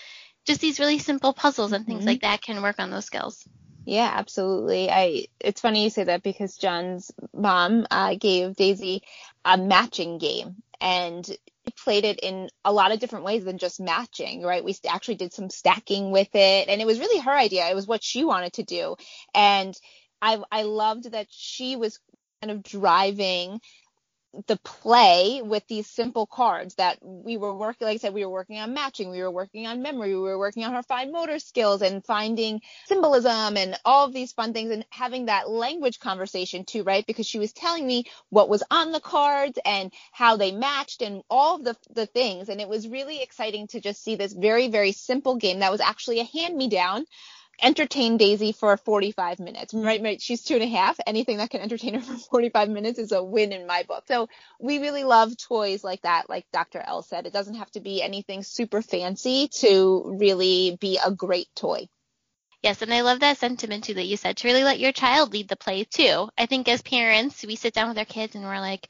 Just 0.45 0.61
these 0.61 0.79
really 0.79 0.99
simple 0.99 1.33
puzzles 1.33 1.71
and 1.71 1.85
things 1.85 1.99
mm-hmm. 1.99 2.07
like 2.07 2.21
that 2.21 2.41
can 2.41 2.61
work 2.61 2.79
on 2.79 2.91
those 2.91 3.05
skills. 3.05 3.47
Yeah, 3.85 4.11
absolutely. 4.13 4.89
I 4.89 5.27
it's 5.39 5.61
funny 5.61 5.83
you 5.83 5.89
say 5.91 6.05
that 6.05 6.23
because 6.23 6.57
John's 6.57 7.11
mom 7.33 7.85
uh, 7.91 8.15
gave 8.15 8.55
Daisy 8.55 9.03
a 9.43 9.57
matching 9.57 10.17
game 10.17 10.55
and 10.81 11.29
played 11.71 12.05
it 12.05 12.19
in 12.21 12.49
a 12.63 12.71
lot 12.71 12.91
of 12.91 12.99
different 12.99 13.25
ways 13.25 13.45
than 13.45 13.57
just 13.57 13.79
matching, 13.79 14.43
right? 14.43 14.63
We 14.63 14.75
actually 14.87 15.15
did 15.15 15.33
some 15.33 15.49
stacking 15.49 16.11
with 16.11 16.33
it 16.33 16.69
and 16.69 16.81
it 16.81 16.87
was 16.87 16.99
really 16.99 17.21
her 17.21 17.31
idea. 17.31 17.69
It 17.69 17.75
was 17.75 17.87
what 17.87 18.03
she 18.03 18.23
wanted 18.23 18.53
to 18.53 18.63
do. 18.63 18.95
And 19.33 19.75
I 20.21 20.39
I 20.51 20.63
loved 20.63 21.11
that 21.11 21.27
she 21.29 21.75
was 21.75 21.99
kind 22.41 22.51
of 22.51 22.63
driving 22.63 23.59
the 24.47 24.57
play 24.57 25.41
with 25.43 25.67
these 25.67 25.87
simple 25.87 26.25
cards 26.25 26.75
that 26.75 26.97
we 27.01 27.37
were 27.37 27.53
working 27.53 27.87
like 27.87 27.95
i 27.95 27.97
said 27.97 28.13
we 28.13 28.25
were 28.25 28.31
working 28.31 28.59
on 28.59 28.73
matching 28.73 29.11
we 29.11 29.21
were 29.21 29.31
working 29.31 29.67
on 29.67 29.81
memory 29.81 30.15
we 30.15 30.21
were 30.21 30.39
working 30.39 30.63
on 30.63 30.73
her 30.73 30.83
fine 30.83 31.11
motor 31.11 31.39
skills 31.39 31.81
and 31.81 32.05
finding 32.05 32.61
symbolism 32.85 33.57
and 33.57 33.77
all 33.85 34.05
of 34.05 34.13
these 34.13 34.31
fun 34.33 34.53
things 34.53 34.71
and 34.71 34.85
having 34.89 35.25
that 35.25 35.49
language 35.49 35.99
conversation 35.99 36.63
too 36.65 36.83
right? 36.83 37.05
Because 37.05 37.25
she 37.25 37.39
was 37.39 37.51
telling 37.51 37.85
me 37.85 38.05
what 38.29 38.49
was 38.49 38.63
on 38.71 38.91
the 38.91 38.99
cards 38.99 39.59
and 39.65 39.91
how 40.11 40.37
they 40.37 40.51
matched 40.51 41.01
and 41.01 41.23
all 41.29 41.57
of 41.57 41.63
the 41.63 41.75
the 41.93 42.05
things. 42.05 42.49
And 42.49 42.61
it 42.61 42.69
was 42.69 42.87
really 42.87 43.21
exciting 43.21 43.67
to 43.67 43.81
just 43.81 44.03
see 44.03 44.15
this 44.15 44.33
very 44.33 44.69
very 44.69 44.91
simple 44.91 45.35
game 45.35 45.59
that 45.59 45.71
was 45.71 45.81
actually 45.81 46.19
a 46.19 46.25
hand 46.25 46.55
me 46.55 46.69
down 46.69 47.05
entertain 47.61 48.17
Daisy 48.17 48.51
for 48.51 48.77
45 48.77 49.39
minutes. 49.39 49.73
Right, 49.73 50.01
right. 50.01 50.21
She's 50.21 50.43
two 50.43 50.55
and 50.55 50.63
a 50.63 50.67
half. 50.67 50.99
Anything 51.05 51.37
that 51.37 51.49
can 51.49 51.61
entertain 51.61 51.95
her 51.95 52.01
for 52.01 52.17
45 52.17 52.69
minutes 52.69 52.99
is 52.99 53.11
a 53.11 53.23
win 53.23 53.51
in 53.53 53.67
my 53.67 53.83
book. 53.83 54.03
So 54.07 54.27
we 54.59 54.79
really 54.79 55.03
love 55.03 55.35
toys 55.37 55.83
like 55.83 56.01
that. 56.01 56.29
Like 56.29 56.45
Dr. 56.51 56.83
L 56.85 57.01
said, 57.01 57.25
it 57.25 57.33
doesn't 57.33 57.55
have 57.55 57.71
to 57.71 57.79
be 57.79 58.01
anything 58.01 58.43
super 58.43 58.81
fancy 58.81 59.49
to 59.59 60.15
really 60.19 60.77
be 60.79 60.99
a 61.03 61.11
great 61.11 61.47
toy. 61.55 61.87
Yes, 62.65 62.81
and 62.81 62.91
I 62.91 63.01
love 63.01 63.19
that 63.19 63.37
sentiment 63.37 63.83
too 63.83 63.93
that 63.93 64.07
you 64.07 64.17
said 64.17 64.37
to 64.37 64.47
really 64.47 64.63
let 64.63 64.79
your 64.79 64.91
child 64.91 65.33
lead 65.33 65.47
the 65.47 65.55
play 65.55 65.83
too. 65.83 66.29
I 66.35 66.47
think 66.47 66.67
as 66.67 66.81
parents, 66.81 67.45
we 67.45 67.55
sit 67.55 67.75
down 67.75 67.89
with 67.89 67.97
our 67.99 68.05
kids 68.05 68.33
and 68.33 68.43
we're 68.43 68.59
like, 68.59 68.89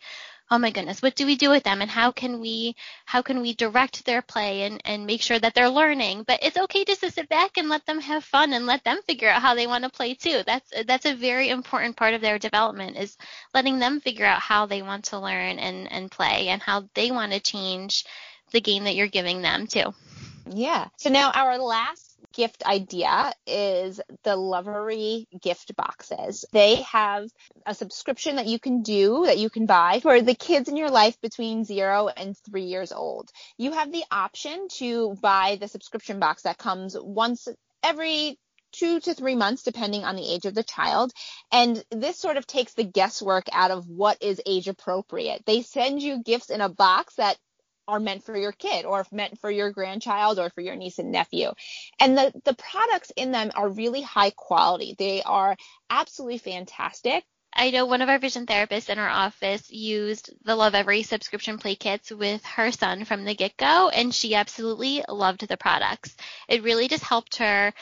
oh 0.51 0.57
my 0.57 0.69
goodness, 0.69 1.01
what 1.01 1.15
do 1.15 1.25
we 1.25 1.35
do 1.35 1.49
with 1.49 1.63
them 1.63 1.81
and 1.81 1.89
how 1.89 2.11
can 2.11 2.39
we 2.39 2.75
how 3.05 3.21
can 3.21 3.41
we 3.41 3.53
direct 3.53 4.05
their 4.05 4.21
play 4.21 4.63
and, 4.63 4.81
and 4.85 5.05
make 5.05 5.21
sure 5.21 5.39
that 5.39 5.53
they're 5.53 5.69
learning? 5.69 6.23
But 6.23 6.39
it's 6.43 6.57
okay 6.57 6.85
just 6.85 7.01
to 7.01 7.11
sit 7.11 7.29
back 7.29 7.57
and 7.57 7.69
let 7.69 7.85
them 7.85 7.99
have 7.99 8.23
fun 8.23 8.53
and 8.53 8.65
let 8.65 8.83
them 8.83 8.99
figure 9.07 9.29
out 9.29 9.41
how 9.41 9.55
they 9.55 9.67
want 9.67 9.83
to 9.83 9.89
play 9.89 10.13
too. 10.13 10.41
That's 10.45 10.71
that's 10.85 11.05
a 11.05 11.15
very 11.15 11.49
important 11.49 11.95
part 11.95 12.13
of 12.13 12.21
their 12.21 12.39
development 12.39 12.97
is 12.97 13.17
letting 13.53 13.79
them 13.79 13.99
figure 13.99 14.25
out 14.25 14.41
how 14.41 14.65
they 14.65 14.81
want 14.81 15.05
to 15.05 15.19
learn 15.19 15.59
and, 15.59 15.91
and 15.91 16.11
play 16.11 16.49
and 16.49 16.61
how 16.61 16.87
they 16.93 17.11
want 17.11 17.31
to 17.33 17.39
change 17.39 18.05
the 18.51 18.61
game 18.61 18.83
that 18.83 18.95
you're 18.95 19.07
giving 19.07 19.41
them 19.41 19.67
too. 19.67 19.93
Yeah. 20.49 20.87
So 20.97 21.09
now 21.09 21.31
our 21.31 21.57
last 21.57 22.14
gift 22.35 22.63
idea 22.65 23.33
is 23.47 24.01
the 24.23 24.35
Lovevery 24.35 25.25
gift 25.41 25.75
boxes. 25.75 26.45
They 26.51 26.75
have 26.83 27.29
a 27.65 27.73
subscription 27.73 28.35
that 28.35 28.45
you 28.45 28.59
can 28.59 28.83
do 28.83 29.23
that 29.25 29.37
you 29.37 29.49
can 29.49 29.65
buy 29.65 30.01
for 30.01 30.21
the 30.21 30.35
kids 30.35 30.69
in 30.69 30.77
your 30.77 30.91
life 30.91 31.19
between 31.21 31.63
zero 31.63 32.09
and 32.09 32.35
three 32.37 32.65
years 32.65 32.91
old. 32.91 33.31
You 33.57 33.71
have 33.71 33.91
the 33.91 34.03
option 34.11 34.67
to 34.79 35.15
buy 35.21 35.57
the 35.59 35.69
subscription 35.69 36.19
box 36.19 36.43
that 36.43 36.57
comes 36.57 36.95
once 36.99 37.47
every 37.81 38.37
two 38.73 38.99
to 38.99 39.13
three 39.13 39.35
months, 39.35 39.63
depending 39.63 40.03
on 40.03 40.15
the 40.15 40.29
age 40.29 40.45
of 40.45 40.53
the 40.53 40.63
child. 40.63 41.13
And 41.51 41.81
this 41.91 42.19
sort 42.19 42.37
of 42.37 42.45
takes 42.45 42.73
the 42.73 42.83
guesswork 42.83 43.45
out 43.53 43.71
of 43.71 43.87
what 43.87 44.21
is 44.21 44.41
age 44.45 44.67
appropriate. 44.67 45.43
They 45.45 45.61
send 45.61 46.01
you 46.01 46.21
gifts 46.23 46.49
in 46.49 46.61
a 46.61 46.69
box 46.69 47.15
that 47.15 47.37
are 47.87 47.99
meant 47.99 48.23
for 48.23 48.35
your 48.37 48.51
kid 48.51 48.85
or 48.85 49.05
meant 49.11 49.39
for 49.39 49.51
your 49.51 49.71
grandchild 49.71 50.39
or 50.39 50.49
for 50.49 50.61
your 50.61 50.75
niece 50.75 50.99
and 50.99 51.11
nephew. 51.11 51.51
And 51.99 52.17
the, 52.17 52.33
the 52.43 52.55
products 52.55 53.11
in 53.15 53.31
them 53.31 53.51
are 53.55 53.69
really 53.69 54.01
high 54.01 54.31
quality. 54.31 54.95
They 54.97 55.21
are 55.23 55.55
absolutely 55.89 56.39
fantastic. 56.39 57.23
I 57.57 57.71
know 57.71 57.85
one 57.85 58.01
of 58.01 58.09
our 58.09 58.19
vision 58.19 58.45
therapists 58.45 58.89
in 58.89 58.99
our 58.99 59.07
office 59.07 59.71
used 59.71 60.29
the 60.43 60.57
Lovevery 60.57 61.05
subscription 61.05 61.57
play 61.57 61.75
kits 61.75 62.11
with 62.11 62.43
her 62.43 62.69
son 62.73 63.05
from 63.05 63.23
the 63.23 63.33
get 63.33 63.55
go, 63.55 63.87
and 63.87 64.13
she 64.13 64.35
absolutely 64.35 65.05
loved 65.07 65.47
the 65.47 65.55
products. 65.55 66.17
It 66.49 66.63
really 66.63 66.89
just 66.89 67.03
helped 67.03 67.37
her 67.37 67.73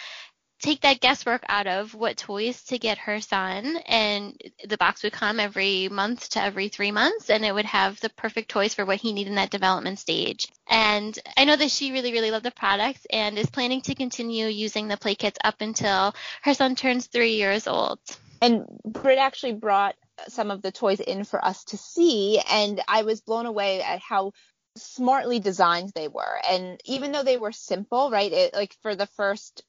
take 0.63 0.81
that 0.81 1.01
guesswork 1.01 1.43
out 1.49 1.67
of 1.67 1.93
what 1.93 2.15
toys 2.15 2.63
to 2.63 2.79
get 2.79 2.97
her 2.97 3.19
son 3.19 3.77
and 3.85 4.41
the 4.65 4.77
box 4.77 5.03
would 5.03 5.11
come 5.11 5.37
every 5.37 5.89
month 5.89 6.29
to 6.29 6.41
every 6.41 6.69
three 6.69 6.91
months 6.91 7.29
and 7.29 7.43
it 7.43 7.53
would 7.53 7.65
have 7.65 7.99
the 7.99 8.09
perfect 8.09 8.49
toys 8.49 8.73
for 8.73 8.85
what 8.85 8.97
he 8.97 9.11
needed 9.11 9.29
in 9.29 9.35
that 9.35 9.49
development 9.49 9.99
stage. 9.99 10.47
And 10.67 11.17
i 11.37 11.43
know 11.43 11.57
that 11.57 11.69
she 11.69 11.91
really 11.91 12.13
really 12.13 12.31
loved 12.31 12.45
the 12.45 12.51
products 12.51 13.05
and 13.11 13.37
is 13.37 13.49
planning 13.49 13.81
to 13.81 13.93
continue 13.93 14.47
using 14.47 14.87
the 14.87 14.97
play 14.97 15.15
kits 15.15 15.37
up 15.43 15.55
until 15.59 16.15
her 16.41 16.53
son 16.53 16.75
turns 16.75 17.07
three 17.07 17.35
years 17.35 17.67
old. 17.67 17.99
And 18.41 18.65
Britt 18.85 19.19
actually 19.19 19.53
brought 19.53 19.95
some 20.29 20.49
of 20.49 20.61
the 20.61 20.71
toys 20.71 21.01
in 21.01 21.25
for 21.25 21.43
us 21.43 21.63
to 21.65 21.75
see 21.75 22.39
and 22.49 22.79
i 22.87 23.01
was 23.01 23.19
blown 23.19 23.47
away 23.47 23.81
at 23.81 23.99
how 23.99 24.31
smartly 24.75 25.39
designed 25.39 25.91
they 25.93 26.07
were. 26.07 26.39
And 26.49 26.79
even 26.85 27.11
though 27.11 27.23
they 27.23 27.37
were 27.37 27.51
simple 27.51 28.09
right 28.09 28.31
it, 28.31 28.53
like 28.53 28.75
for 28.81 28.95
the 28.95 29.05
first 29.05 29.61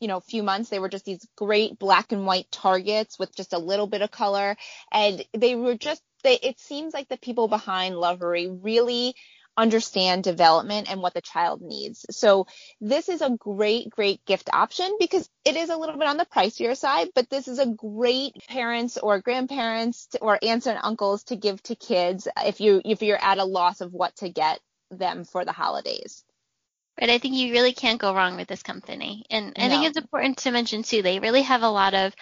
you 0.00 0.08
know 0.08 0.20
few 0.20 0.42
months 0.42 0.70
they 0.70 0.78
were 0.78 0.88
just 0.88 1.04
these 1.04 1.26
great 1.36 1.78
black 1.78 2.12
and 2.12 2.26
white 2.26 2.50
targets 2.50 3.18
with 3.18 3.34
just 3.34 3.52
a 3.52 3.58
little 3.58 3.86
bit 3.86 4.02
of 4.02 4.10
color 4.10 4.56
and 4.92 5.24
they 5.32 5.54
were 5.54 5.74
just 5.74 6.02
they 6.22 6.34
it 6.34 6.58
seems 6.58 6.94
like 6.94 7.08
the 7.08 7.16
people 7.16 7.48
behind 7.48 7.94
Lovevery 7.94 8.48
really 8.62 9.14
understand 9.56 10.22
development 10.22 10.90
and 10.90 11.00
what 11.00 11.14
the 11.14 11.20
child 11.20 11.62
needs. 11.62 12.04
So 12.10 12.46
this 12.80 13.08
is 13.08 13.22
a 13.22 13.30
great, 13.30 13.88
great 13.88 14.24
gift 14.26 14.50
option 14.52 14.96
because 15.00 15.28
it 15.44 15.56
is 15.56 15.70
a 15.70 15.76
little 15.76 15.96
bit 15.96 16.08
on 16.08 16.18
the 16.18 16.26
pricier 16.26 16.76
side, 16.76 17.08
but 17.14 17.30
this 17.30 17.48
is 17.48 17.58
a 17.58 17.66
great 17.66 18.34
parents 18.48 18.98
or 18.98 19.20
grandparents 19.20 20.08
or 20.20 20.38
aunts 20.42 20.66
and 20.66 20.78
uncles 20.82 21.24
to 21.24 21.36
give 21.36 21.62
to 21.64 21.74
kids 21.74 22.28
if 22.44 22.60
you 22.60 22.82
if 22.84 23.02
you're 23.02 23.22
at 23.22 23.38
a 23.38 23.44
loss 23.44 23.80
of 23.80 23.92
what 23.92 24.14
to 24.16 24.28
get 24.28 24.60
them 24.90 25.24
for 25.24 25.44
the 25.44 25.52
holidays. 25.52 26.24
But 26.98 27.10
I 27.10 27.18
think 27.18 27.34
you 27.34 27.52
really 27.52 27.72
can't 27.72 28.00
go 28.00 28.14
wrong 28.14 28.36
with 28.36 28.48
this 28.48 28.62
company. 28.62 29.24
And 29.30 29.52
I 29.56 29.68
think 29.68 29.84
it's 29.84 29.98
important 29.98 30.38
to 30.38 30.50
mention 30.50 30.82
too, 30.82 31.02
they 31.02 31.18
really 31.18 31.42
have 31.42 31.62
a 31.62 31.68
lot 31.68 31.94
of 31.94 32.14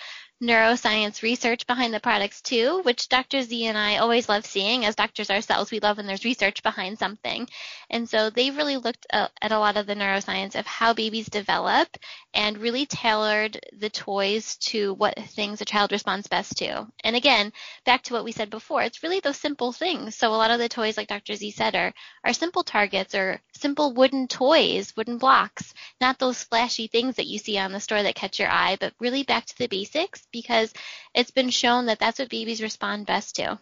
neuroscience 0.43 1.23
research 1.23 1.67
behind 1.67 1.95
the 1.95 2.00
products 2.00 2.43
too, 2.43 2.81
which 2.83 3.09
Dr. 3.09 3.43
Z 3.43 3.67
and 3.67 3.79
I 3.79 3.99
always 3.99 4.29
love 4.29 4.45
seeing. 4.45 4.85
As 4.85 4.97
doctors 4.97 5.31
ourselves, 5.31 5.71
we 5.71 5.81
love 5.81 5.97
when 5.97 6.07
there's 6.07 6.25
research 6.25 6.62
behind 6.62 6.99
something. 6.99 7.49
And 7.88 8.09
so 8.09 8.31
they've 8.31 8.57
really 8.57 8.76
looked 8.76 9.07
uh, 9.12 9.29
at 9.41 9.53
a 9.53 9.59
lot 9.59 9.76
of 9.76 9.87
the 9.87 9.95
neuroscience 9.95 10.59
of 10.59 10.67
how 10.67 10.93
babies 10.93 11.26
develop 11.26 11.88
and 12.35 12.59
really 12.59 12.85
tailored 12.85 13.61
the 13.79 13.91
toys 13.91 14.57
to 14.57 14.95
what 14.95 15.17
things 15.17 15.61
a 15.61 15.64
child 15.64 15.93
responds 15.93 16.26
best 16.26 16.59
to. 16.59 16.87
And 17.05 17.14
again, 17.14 17.53
back 17.85 18.03
to 18.03 18.12
what 18.12 18.25
we 18.25 18.33
said 18.33 18.50
before, 18.50 18.83
it's 18.83 19.03
really 19.03 19.21
those 19.21 19.38
simple 19.38 19.73
things. 19.73 20.17
So 20.17 20.29
a 20.29 20.37
lot 20.37 20.50
of 20.50 20.59
the 20.59 20.69
toys, 20.69 20.97
like 20.97 21.09
Dr. 21.09 21.35
Z 21.35 21.53
said, 21.53 21.76
are, 21.76 21.93
are 22.25 22.33
simple 22.33 22.64
targets 22.64 23.14
or 23.14 23.41
simple 23.55 23.95
wooden 23.95 24.26
toys, 24.26 24.93
wooden 24.97 25.19
blocks, 25.19 25.73
not 26.00 26.19
those 26.19 26.43
flashy 26.43 26.88
things 26.88 27.17
that 27.17 27.26
you 27.26 27.38
see 27.38 27.57
on 27.57 27.73
the 27.73 27.81
store 27.81 28.03
that 28.03 28.17
catch 28.17 28.38
your 28.41 28.50
eye, 28.50 28.76
but 28.81 28.93
really 28.99 29.23
back 29.23 29.47
to 29.47 29.59
the 29.59 29.69
basics 29.69 30.26
because 30.35 30.75
it's 31.14 31.31
been 31.31 31.49
shown 31.49 31.87
that 31.87 32.00
that's 32.00 32.19
what 32.19 32.29
babies 32.29 32.61
respond 32.61 33.07
best 33.07 33.37
to. 33.37 33.59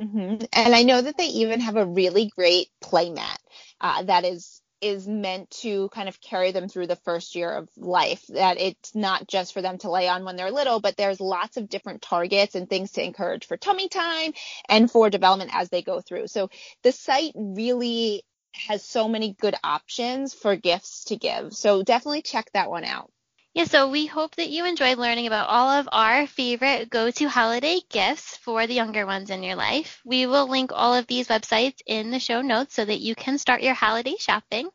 Mm-hmm. 0.00 0.46
And 0.52 0.74
I 0.74 0.82
know 0.82 1.00
that 1.00 1.16
they 1.16 1.26
even 1.26 1.60
have 1.60 1.76
a 1.76 1.86
really 1.86 2.32
great 2.34 2.68
play 2.80 3.10
mat 3.10 3.38
uh, 3.80 4.02
that 4.04 4.24
is 4.24 4.60
is 4.80 5.06
meant 5.06 5.50
to 5.50 5.88
kind 5.90 6.08
of 6.08 6.20
carry 6.20 6.50
them 6.50 6.68
through 6.68 6.86
the 6.86 6.96
first 6.96 7.34
year 7.34 7.50
of 7.50 7.68
life. 7.76 8.22
That 8.28 8.60
it's 8.60 8.94
not 8.94 9.28
just 9.28 9.54
for 9.54 9.62
them 9.62 9.78
to 9.78 9.90
lay 9.90 10.08
on 10.08 10.24
when 10.24 10.36
they're 10.36 10.50
little, 10.50 10.80
but 10.80 10.96
there's 10.96 11.20
lots 11.20 11.56
of 11.56 11.68
different 11.68 12.02
targets 12.02 12.54
and 12.54 12.68
things 12.68 12.92
to 12.92 13.04
encourage 13.04 13.46
for 13.46 13.56
tummy 13.56 13.88
time 13.88 14.32
and 14.68 14.90
for 14.90 15.10
development 15.10 15.52
as 15.54 15.68
they 15.68 15.82
go 15.82 16.00
through. 16.00 16.26
So 16.26 16.50
the 16.82 16.92
site 16.92 17.32
really 17.36 18.24
has 18.66 18.84
so 18.84 19.08
many 19.08 19.34
good 19.40 19.54
options 19.62 20.34
for 20.34 20.56
gifts 20.56 21.04
to 21.04 21.16
give. 21.16 21.52
So 21.54 21.82
definitely 21.82 22.22
check 22.22 22.50
that 22.52 22.70
one 22.70 22.84
out. 22.84 23.10
Yeah, 23.54 23.64
so 23.64 23.88
we 23.88 24.06
hope 24.06 24.34
that 24.34 24.48
you 24.50 24.66
enjoyed 24.66 24.98
learning 24.98 25.28
about 25.28 25.48
all 25.48 25.70
of 25.70 25.88
our 25.92 26.26
favorite 26.26 26.90
go 26.90 27.12
to 27.12 27.28
holiday 27.28 27.80
gifts 27.88 28.36
for 28.38 28.66
the 28.66 28.74
younger 28.74 29.06
ones 29.06 29.30
in 29.30 29.44
your 29.44 29.54
life. 29.54 30.00
We 30.04 30.26
will 30.26 30.48
link 30.48 30.72
all 30.74 30.92
of 30.94 31.06
these 31.06 31.28
websites 31.28 31.80
in 31.86 32.10
the 32.10 32.18
show 32.18 32.42
notes 32.42 32.74
so 32.74 32.84
that 32.84 32.98
you 32.98 33.14
can 33.14 33.38
start 33.38 33.62
your 33.62 33.74
holiday 33.74 34.16
shopping. 34.18 34.68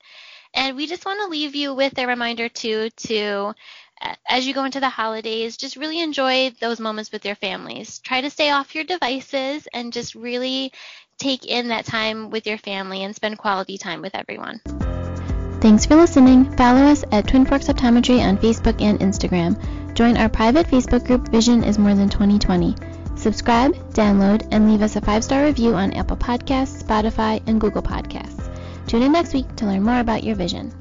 And 0.54 0.78
we 0.78 0.88
just 0.88 1.06
want 1.06 1.20
to 1.22 1.28
leave 1.28 1.56
you 1.56 1.74
with 1.74 1.98
a 2.00 2.08
reminder 2.08 2.50
too 2.50 2.90
to 2.90 3.54
uh, 4.02 4.16
as 4.30 4.48
you 4.48 4.54
go 4.54 4.64
into 4.64 4.80
the 4.80 4.90
holidays, 4.90 5.58
just 5.58 5.76
really 5.76 6.00
enjoy 6.00 6.52
those 6.62 6.80
moments 6.80 7.12
with 7.12 7.26
your 7.26 7.36
families. 7.36 8.00
Try 8.00 8.22
to 8.22 8.30
stay 8.30 8.50
off 8.50 8.76
your 8.76 8.86
devices 8.86 9.68
and 9.74 9.92
just 9.92 10.16
really 10.16 10.72
take 11.18 11.46
in 11.46 11.68
that 11.68 11.86
time 11.86 12.30
with 12.30 12.48
your 12.48 12.58
family 12.58 13.04
and 13.04 13.16
spend 13.16 13.38
quality 13.38 13.78
time 13.78 14.02
with 14.02 14.16
everyone. 14.16 14.62
Thanks 15.62 15.86
for 15.86 15.98
listening. 15.98 16.50
Follow 16.56 16.84
us 16.84 17.04
at 17.12 17.28
Twin 17.28 17.46
Forks 17.46 17.68
Optometry 17.68 18.22
on 18.26 18.38
Facebook 18.38 18.82
and 18.82 18.98
Instagram. 19.02 19.58
Join 19.94 20.16
our 20.16 20.30
private 20.30 20.68
Facebook 20.68 21.06
group 21.06 21.28
Vision 21.28 21.66
is 21.66 21.78
More 21.78 21.94
Than 21.94 22.08
2020. 22.08 22.76
Subscribe, 23.18 23.76
download, 23.92 24.48
and 24.52 24.72
leave 24.72 24.82
us 24.82 24.96
a 24.96 25.02
five-star 25.02 25.44
review 25.44 25.76
on 25.76 25.92
Apple 25.92 26.16
Podcasts, 26.16 26.82
Spotify, 26.82 27.44
and 27.46 27.60
Google 27.60 27.82
Podcasts. 27.82 28.50
Tune 28.88 29.02
in 29.02 29.12
next 29.12 29.34
week 29.34 29.54
to 29.58 29.66
learn 29.66 29.84
more 29.84 30.00
about 30.00 30.24
your 30.24 30.36
vision. 30.36 30.72